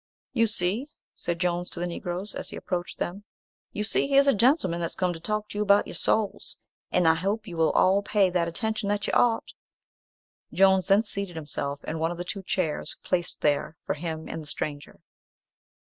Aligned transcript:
"You 0.33 0.47
see," 0.47 0.87
said 1.15 1.37
Jones 1.39 1.69
to 1.69 1.79
the 1.79 1.85
Negroes, 1.85 2.33
as 2.33 2.49
he 2.49 2.55
approached 2.55 2.97
them, 2.97 3.23
you 3.71 3.83
see 3.83 4.07
here's 4.07 4.25
a 4.25 4.33
gentleman 4.33 4.81
that's 4.81 4.95
come 4.95 5.13
to 5.13 5.19
talk 5.19 5.47
to 5.49 5.59
you 5.59 5.61
about 5.61 5.85
your 5.85 5.93
souls, 5.93 6.57
and 6.91 7.07
I 7.07 7.13
hope 7.13 7.45
you 7.45 7.59
'ill 7.59 7.69
all 7.73 8.01
pay 8.01 8.31
that 8.31 8.47
attention 8.47 8.89
that 8.89 9.05
you 9.05 9.13
ought." 9.13 9.53
Jones 10.51 10.87
then 10.87 11.03
seated 11.03 11.35
himself 11.35 11.83
in 11.83 11.99
one 11.99 12.09
of 12.09 12.17
the 12.17 12.25
two 12.25 12.41
chairs 12.41 12.97
placed 13.03 13.41
there 13.41 13.77
for 13.85 13.93
him 13.93 14.27
and 14.27 14.41
the 14.41 14.47
stranger. 14.47 15.01